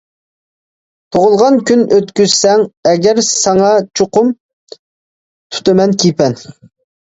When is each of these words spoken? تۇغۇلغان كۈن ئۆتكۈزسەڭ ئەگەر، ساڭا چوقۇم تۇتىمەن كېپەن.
تۇغۇلغان 1.15 1.59
كۈن 1.69 1.83
ئۆتكۈزسەڭ 1.97 2.63
ئەگەر، 2.93 3.21
ساڭا 3.27 3.69
چوقۇم 4.01 4.33
تۇتىمەن 4.79 5.95
كېپەن. 6.05 6.37